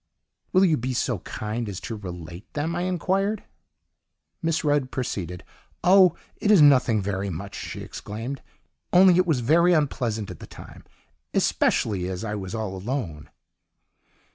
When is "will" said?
0.51-0.65